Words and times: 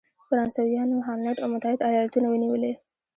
فرانسویانو 0.27 0.97
هالنډ 1.07 1.37
او 1.43 1.47
متحد 1.53 1.79
ایالتونه 1.89 2.27
ونیولې. 2.29 2.73